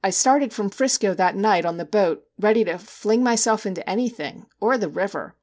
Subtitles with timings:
[0.03, 4.47] 1 started from Frisco that night on the boat ready to fling myself into anything
[4.59, 5.35] or the river